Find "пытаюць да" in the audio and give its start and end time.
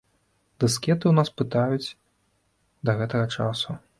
1.41-2.99